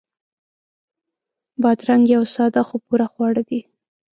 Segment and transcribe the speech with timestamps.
[1.61, 3.61] بادرنګ یو ساده خو پوره خواړه دي.